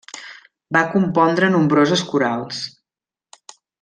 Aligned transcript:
Va 0.77 0.81
compondre 0.93 1.49
nombroses 1.57 2.03
corals. 2.13 2.63